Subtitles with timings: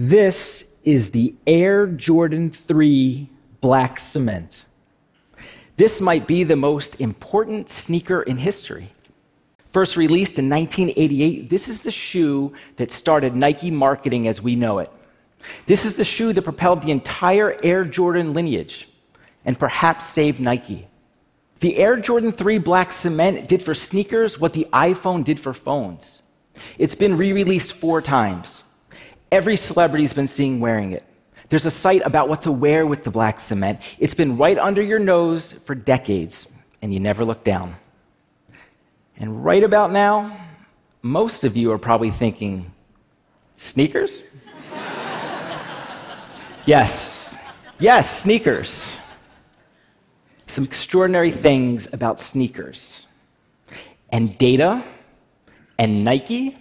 [0.00, 3.28] This is the Air Jordan 3
[3.60, 4.64] black cement.
[5.74, 8.92] This might be the most important sneaker in history.
[9.70, 14.78] First released in 1988, this is the shoe that started Nike marketing as we know
[14.78, 14.92] it.
[15.66, 18.88] This is the shoe that propelled the entire Air Jordan lineage
[19.44, 20.86] and perhaps saved Nike.
[21.58, 26.22] The Air Jordan 3 Black Cement did for sneakers what the iPhone did for phones.
[26.78, 28.62] It's been re released four times.
[29.30, 31.04] Every celebrity's been seen wearing it.
[31.48, 33.80] There's a site about what to wear with the black cement.
[33.98, 36.46] It's been right under your nose for decades,
[36.82, 37.76] and you never look down.
[39.16, 40.36] And right about now,
[41.02, 42.70] most of you are probably thinking,
[43.56, 44.22] sneakers?
[46.66, 47.36] yes,
[47.78, 48.98] yes, sneakers.
[50.46, 53.06] Some extraordinary things about sneakers
[54.10, 54.82] and data
[55.78, 56.56] and Nike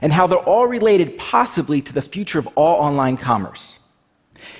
[0.00, 3.78] and how they're all related possibly to the future of all online commerce.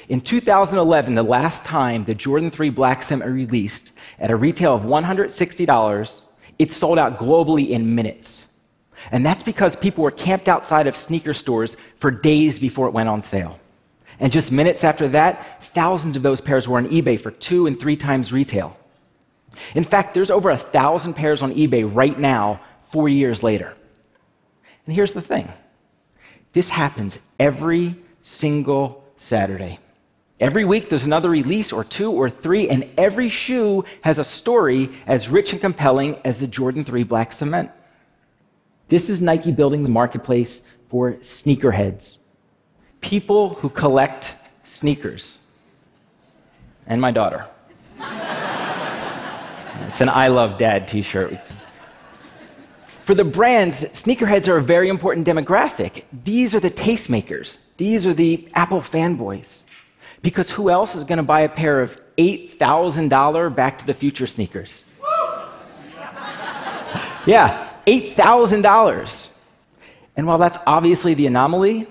[0.09, 4.83] In 2011, the last time the Jordan 3 Black Cement released at a retail of
[4.83, 6.23] $160,
[6.59, 8.47] it sold out globally in minutes.
[9.11, 13.09] And that's because people were camped outside of sneaker stores for days before it went
[13.09, 13.59] on sale.
[14.21, 17.79] And just minutes after that, thousands of those pairs were on eBay for two and
[17.79, 18.77] three times retail.
[19.75, 23.75] In fact, there's over a thousand pairs on eBay right now, four years later.
[24.87, 25.53] And here's the thing
[26.53, 29.79] this happens every single Saturday.
[30.41, 34.91] Every week there's another release or two or three, and every shoe has a story
[35.07, 37.71] as rich and compelling as the Jordan 3 Black Cement.
[38.89, 42.19] This is Nike building the marketplace for sneakerheads,
[43.01, 45.39] people who collect sneakers,
[46.87, 47.47] and my daughter.
[49.89, 51.41] it's an I Love Dad t shirt.
[53.13, 56.05] For the brands, sneakerheads are a very important demographic.
[56.25, 59.65] These are the tastemakers, these are the Apple fanboys.
[60.23, 64.27] Because who else is going to buy a pair of $8,000 Back to the Future
[64.27, 64.85] sneakers?
[67.27, 69.37] yeah, $8,000.
[70.17, 71.87] And while that's obviously the anomaly,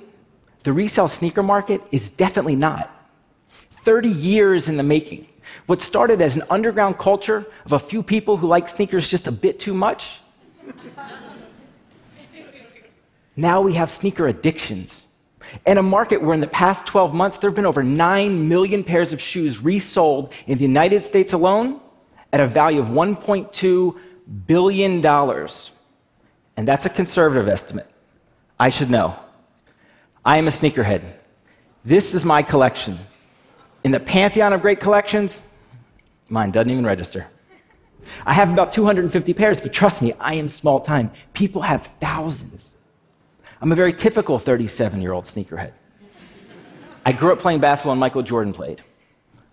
[0.63, 2.89] the resale sneaker market is definitely not.
[3.83, 5.27] 30 years in the making.
[5.67, 9.31] What started as an underground culture of a few people who like sneakers just a
[9.31, 10.17] bit too much,
[13.35, 15.05] now we have sneaker addictions
[15.65, 18.83] in a market where in the past 12 months there have been over 9 million
[18.83, 21.79] pairs of shoes resold in the United States alone
[22.31, 23.99] at a value of $1.2
[24.47, 25.05] billion.
[26.57, 27.89] And that's a conservative estimate.
[28.59, 29.15] I should know.
[30.23, 31.01] I am a sneakerhead.
[31.83, 32.99] This is my collection.
[33.83, 35.41] In the pantheon of great collections,
[36.29, 37.27] mine doesn't even register.
[38.25, 41.11] I have about 250 pairs, but trust me, I am small time.
[41.33, 42.75] People have thousands.
[43.61, 45.73] I'm a very typical 37 year old sneakerhead.
[47.05, 48.81] I grew up playing basketball when Michael Jordan played.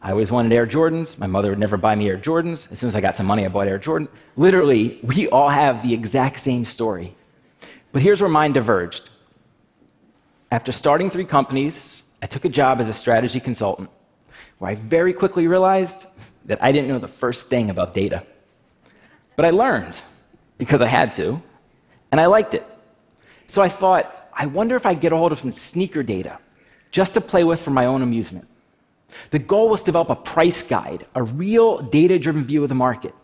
[0.00, 1.19] I always wanted Air Jordans.
[1.19, 2.70] My mother would never buy me Air Jordans.
[2.70, 4.09] As soon as I got some money, I bought Air Jordan.
[4.36, 7.16] Literally, we all have the exact same story.
[7.91, 9.10] But here's where mine diverged.
[10.50, 13.91] After starting three companies, I took a job as a strategy consultant
[14.59, 16.06] where I very quickly realized
[16.44, 18.25] that I didn't know the first thing about data.
[19.38, 19.97] But I learned
[20.59, 21.41] because I had to,
[22.10, 22.66] and I liked it.
[23.47, 26.41] So I thought, I wonder if I get a hold of some sneaker data
[26.91, 28.48] just to play with for my own amusement.
[29.31, 32.75] The goal was to develop a price guide, a real data driven view of the
[32.75, 33.15] market.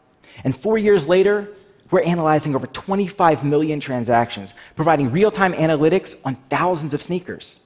[0.45, 1.49] And four years later,
[1.91, 7.59] we're analyzing over 25 million transactions, providing real time analytics on thousands of sneakers.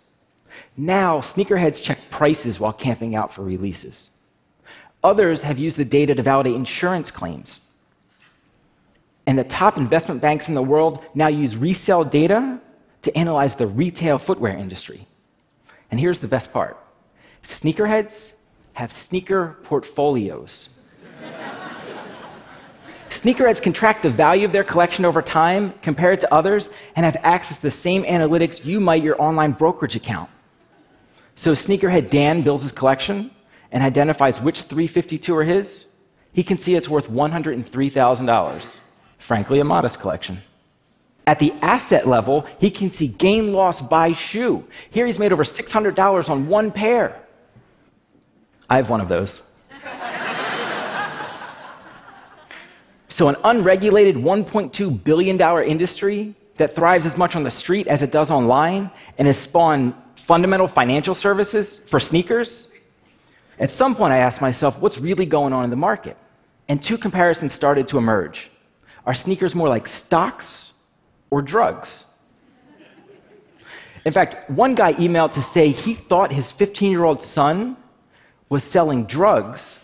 [0.74, 4.08] Now, sneakerheads check prices while camping out for releases.
[5.04, 7.60] Others have used the data to validate insurance claims.
[9.28, 12.58] And the top investment banks in the world now use resale data
[13.02, 15.06] to analyze the retail footwear industry.
[15.90, 16.78] And here's the best part
[17.42, 18.32] sneakerheads
[18.72, 20.70] have sneaker portfolios.
[23.10, 27.04] Sneakerheads can track the value of their collection over time, compare it to others, and
[27.04, 30.30] have access to the same analytics you might your online brokerage account.
[31.36, 33.30] So, Sneakerhead Dan builds his collection
[33.72, 35.84] and identifies which 352 are his.
[36.32, 38.80] He can see it's worth $103,000
[39.18, 40.40] frankly, a modest collection.
[41.26, 44.64] At the asset level, he can see gain loss by shoe.
[44.90, 47.20] Here he's made over $600 on one pair.
[48.70, 49.42] I have one of those.
[53.08, 55.38] so, an unregulated $1.2 billion
[55.68, 59.94] industry that thrives as much on the street as it does online and has spawned
[60.16, 62.68] fundamental financial services for sneakers.
[63.58, 66.16] At some point, I asked myself, what's really going on in the market?
[66.68, 68.50] And two comparisons started to emerge.
[69.08, 70.74] Are sneakers more like stocks
[71.30, 72.04] or drugs?
[74.04, 77.78] In fact, one guy emailed to say he thought his 15 year old son
[78.50, 79.78] was selling drugs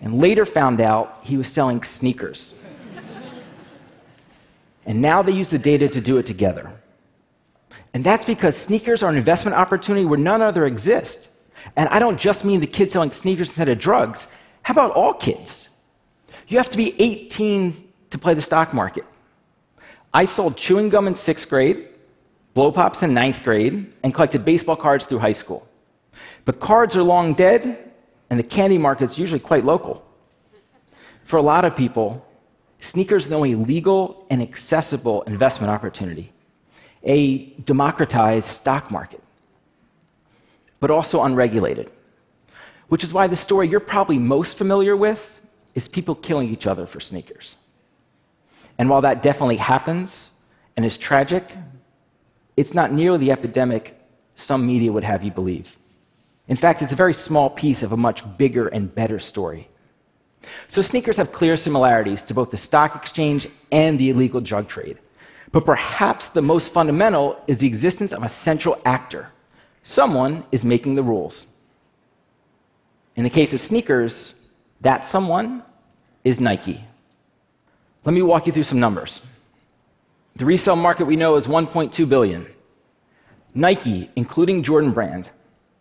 [0.00, 2.54] and later found out he was selling sneakers.
[4.86, 6.72] and now they use the data to do it together.
[7.94, 11.30] And that's because sneakers are an investment opportunity where none other exists.
[11.74, 14.28] And I don't just mean the kids selling sneakers instead of drugs.
[14.62, 15.68] How about all kids?
[16.46, 19.04] You have to be 18 to play the stock market.
[20.12, 21.88] I sold chewing gum in sixth grade,
[22.54, 25.68] blow pops in ninth grade, and collected baseball cards through high school.
[26.44, 27.92] But cards are long dead,
[28.30, 30.04] and the candy market's usually quite local.
[31.24, 32.26] For a lot of people,
[32.80, 36.32] sneakers are the only legal and accessible investment opportunity,
[37.02, 39.22] a democratized stock market,
[40.80, 41.90] but also unregulated.
[42.88, 45.42] Which is why the story you're probably most familiar with
[45.74, 47.56] is people killing each other for sneakers.
[48.78, 50.30] And while that definitely happens
[50.76, 51.54] and is tragic,
[52.56, 53.94] it's not nearly the epidemic
[54.34, 55.76] some media would have you believe.
[56.46, 59.68] In fact, it's a very small piece of a much bigger and better story.
[60.68, 64.98] So, sneakers have clear similarities to both the stock exchange and the illegal drug trade.
[65.50, 69.30] But perhaps the most fundamental is the existence of a central actor.
[69.82, 71.46] Someone is making the rules.
[73.16, 74.34] In the case of sneakers,
[74.80, 75.64] that someone
[76.22, 76.84] is Nike.
[78.04, 79.20] Let me walk you through some numbers.
[80.36, 82.46] The resale market we know is 1.2 billion.
[83.54, 85.30] Nike, including Jordan brand,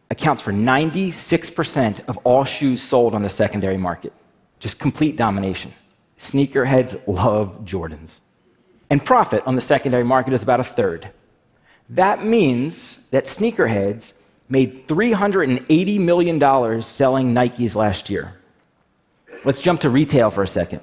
[0.09, 4.13] accounts for 96% of all shoes sold on the secondary market.
[4.59, 5.73] Just complete domination.
[6.17, 8.19] Sneakerheads love Jordans.
[8.89, 11.11] And profit on the secondary market is about a third.
[11.89, 14.13] That means that sneakerheads
[14.49, 18.33] made $380 million selling Nikes last year.
[19.45, 20.81] Let's jump to retail for a second.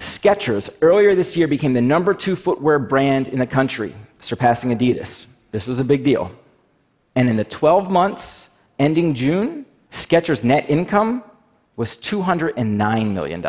[0.00, 5.26] Skechers earlier this year became the number two footwear brand in the country, surpassing Adidas.
[5.50, 6.32] This was a big deal.
[7.14, 8.48] And in the 12 months
[8.78, 11.22] ending June, Skechers' net income
[11.76, 13.46] was $209 million.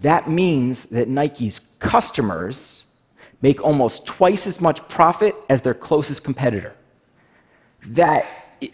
[0.00, 2.82] That means that Nike's customers
[3.42, 6.74] make almost twice as much profit as their closest competitor.
[7.86, 8.26] That.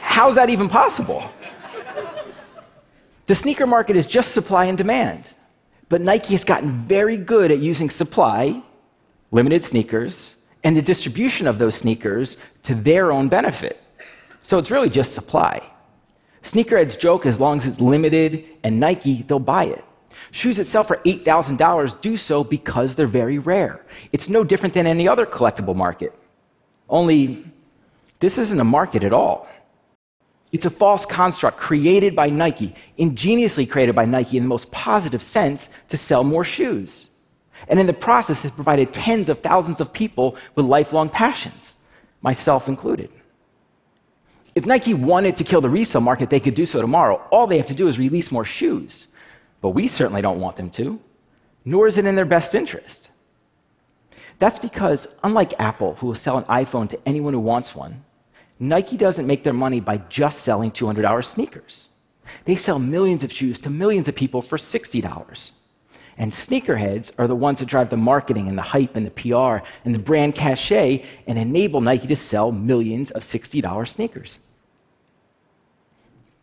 [0.00, 1.30] How's that even possible?
[3.26, 5.32] The sneaker market is just supply and demand.
[5.88, 8.62] But Nike has gotten very good at using supply,
[9.30, 13.82] limited sneakers, and the distribution of those sneakers to their own benefit.
[14.42, 15.62] So it's really just supply.
[16.42, 19.84] Sneakerheads joke as long as it's limited and Nike, they'll buy it.
[20.30, 23.84] Shoes that sell for $8,000 do so because they're very rare.
[24.12, 26.12] It's no different than any other collectible market.
[26.88, 27.44] Only,
[28.20, 29.48] this isn't a market at all.
[30.54, 35.20] It's a false construct created by Nike, ingeniously created by Nike in the most positive
[35.20, 37.10] sense to sell more shoes.
[37.66, 41.74] And in the process, has provided tens of thousands of people with lifelong passions,
[42.22, 43.10] myself included.
[44.54, 47.16] If Nike wanted to kill the resale market, they could do so tomorrow.
[47.32, 49.08] All they have to do is release more shoes.
[49.60, 51.00] But we certainly don't want them to,
[51.64, 53.10] nor is it in their best interest.
[54.38, 58.04] That's because, unlike Apple, who will sell an iPhone to anyone who wants one,
[58.58, 61.88] Nike doesn't make their money by just selling $200 sneakers.
[62.44, 65.50] They sell millions of shoes to millions of people for $60.
[66.16, 69.66] And sneakerheads are the ones that drive the marketing and the hype and the PR
[69.84, 74.38] and the brand cachet and enable Nike to sell millions of $60 sneakers.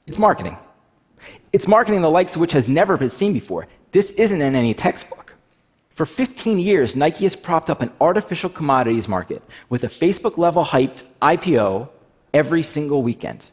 [0.06, 0.58] It's marketing.
[1.54, 3.68] It's marketing the likes of which has never been seen before.
[3.92, 5.36] This isn't in any textbook.
[5.92, 10.66] For 15 years, Nike has propped up an artificial commodities market with a Facebook level
[10.66, 11.90] hyped IPO
[12.34, 13.46] every single weekend.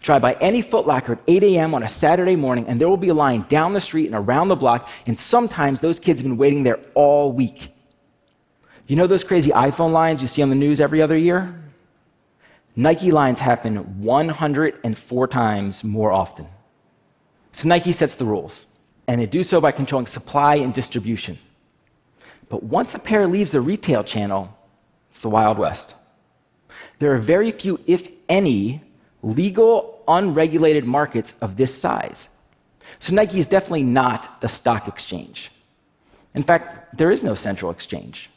[0.00, 1.74] Try by any Footlocker at 8 a.m.
[1.74, 4.48] on a Saturday morning, and there will be a line down the street and around
[4.48, 7.68] the block, and sometimes those kids have been waiting there all week.
[8.86, 11.58] You know those crazy iPhone lines you see on the news every other year?
[12.74, 16.46] Nike lines happen 104 times more often.
[17.52, 18.66] So Nike sets the rules,
[19.06, 21.38] and they do so by controlling supply and distribution.
[22.48, 24.56] But once a pair leaves the retail channel,
[25.10, 25.94] it's the Wild West.
[26.98, 28.82] There are very few, if any,
[29.22, 32.28] legal, unregulated markets of this size.
[32.98, 35.50] So Nike is definitely not the stock exchange.
[36.34, 38.30] In fact, there is no central exchange.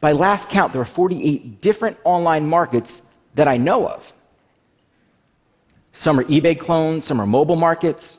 [0.00, 3.02] By last count, there are 48 different online markets
[3.34, 4.12] that I know of.
[5.92, 8.18] Some are eBay clones, some are mobile markets.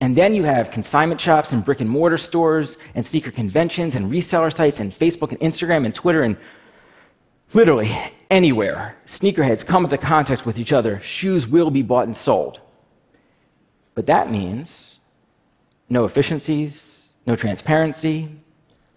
[0.00, 4.10] And then you have consignment shops and brick and mortar stores and sneaker conventions and
[4.10, 6.36] reseller sites and Facebook and Instagram and Twitter and
[7.54, 7.90] literally
[8.30, 12.60] anywhere sneakerheads come into contact with each other, shoes will be bought and sold.
[13.94, 14.98] But that means
[15.88, 18.30] no efficiencies, no transparency,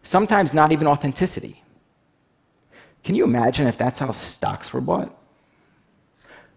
[0.04, 1.62] sometimes not even authenticity.
[3.04, 5.16] Can you imagine if that's how stocks were bought?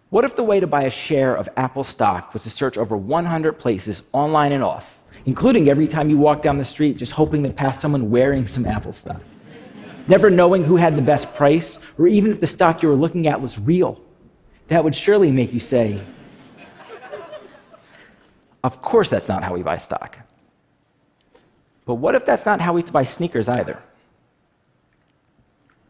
[0.09, 2.97] What if the way to buy a share of Apple stock was to search over
[2.97, 7.43] 100 places online and off, including every time you walk down the street just hoping
[7.43, 9.21] to pass someone wearing some Apple stuff?
[10.09, 13.27] Never knowing who had the best price, or even if the stock you were looking
[13.27, 14.01] at was real.
[14.67, 16.01] That would surely make you say,
[18.63, 20.17] Of course, that's not how we buy stock.
[21.85, 23.81] But what if that's not how we buy sneakers either?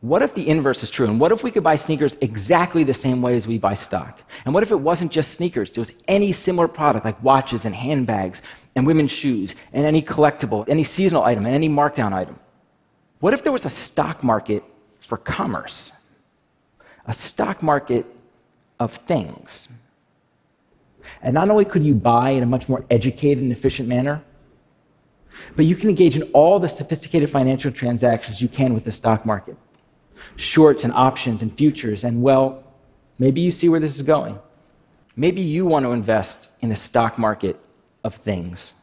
[0.02, 1.08] What if the inverse is true?
[1.08, 4.22] And what if we could buy sneakers exactly the same way as we buy stock?
[4.46, 5.72] And what if it wasn't just sneakers?
[5.72, 8.42] It was any similar product like watches and handbags
[8.76, 12.40] and women's shoes and any collectible, any seasonal item and any markdown item?
[13.20, 14.64] What if there was a stock market
[15.00, 15.92] for commerce?
[17.06, 18.06] A stock market
[18.80, 19.68] of things.
[21.22, 24.22] And not only could you buy in a much more educated and efficient manner,
[25.56, 29.26] but you can engage in all the sophisticated financial transactions you can with the stock
[29.26, 29.58] market
[30.36, 32.04] shorts and options and futures.
[32.04, 32.64] And well,
[33.18, 34.40] maybe you see where this is going.
[35.16, 37.60] Maybe you want to invest in the stock market
[38.04, 38.74] of things.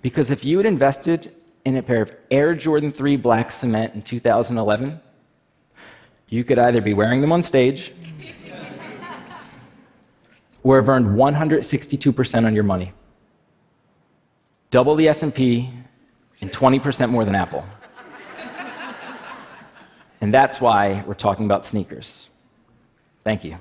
[0.00, 4.02] Because if you had invested in a pair of Air Jordan 3 black cement in
[4.02, 5.00] 2011,
[6.28, 7.92] you could either be wearing them on stage
[10.62, 12.92] or have earned 162% on your money.
[14.70, 15.70] Double the S&P
[16.40, 17.64] and 20% more than Apple.
[20.22, 22.30] And that's why we're talking about sneakers.
[23.24, 23.58] Thank you.